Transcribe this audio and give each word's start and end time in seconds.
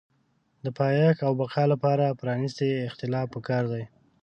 د 0.63 0.65
پایښت 0.77 1.19
او 1.27 1.33
بقا 1.41 1.63
لپاره 1.73 2.17
پرانیستی 2.19 2.69
اختلاف 2.89 3.25
پکار 3.35 3.63
دی. 3.71 3.83